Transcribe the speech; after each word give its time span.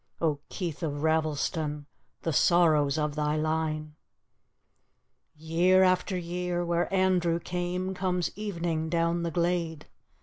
Oh, 0.19 0.39
Keith 0.49 0.81
of 0.81 1.03
Ravelston, 1.03 1.85
The 2.23 2.33
sorrows 2.33 2.97
of 2.97 3.13
thy 3.13 3.35
line 3.35 3.93
I 3.93 5.39
Year 5.39 5.83
after 5.83 6.17
year, 6.17 6.65
where 6.65 6.91
Andrew 6.91 7.37
came, 7.39 7.93
Comes 7.93 8.31
evening 8.35 8.89
down 8.89 9.21
the 9.21 9.29
glade. 9.29 9.85